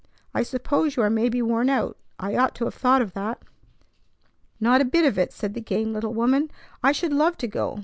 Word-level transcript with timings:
I 0.33 0.41
suppose 0.41 0.95
you 0.95 1.03
are 1.03 1.11
maybe 1.11 1.43
worn 1.43 1.69
out. 1.69 1.95
I 2.17 2.35
ought 2.35 2.55
to 2.55 2.63
have 2.65 2.73
thought 2.73 3.03
of 3.03 3.13
that." 3.13 3.39
"Not 4.59 4.81
a 4.81 4.85
bit 4.85 5.05
of 5.05 5.19
it!" 5.19 5.31
said 5.31 5.53
the 5.53 5.61
game 5.61 5.93
little 5.93 6.15
woman. 6.15 6.49
"I 6.81 6.91
should 6.91 7.13
love 7.13 7.37
to 7.37 7.47
go. 7.47 7.77